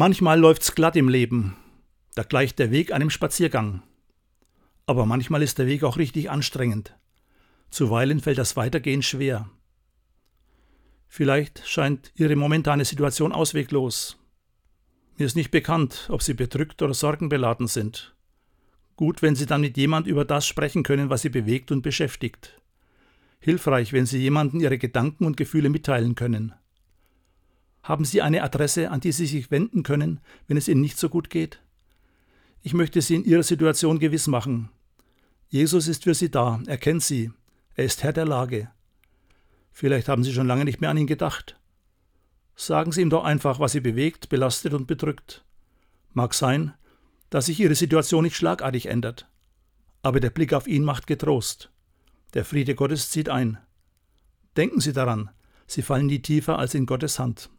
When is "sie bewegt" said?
21.20-21.70, 43.72-44.28